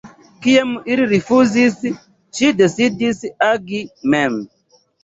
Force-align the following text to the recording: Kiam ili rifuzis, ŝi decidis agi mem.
Kiam 0.45 0.71
ili 0.93 1.05
rifuzis, 1.11 1.77
ŝi 2.39 2.51
decidis 2.65 3.25
agi 3.53 3.87
mem. 4.17 4.43